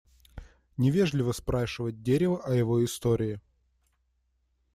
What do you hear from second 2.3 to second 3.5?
о его истории.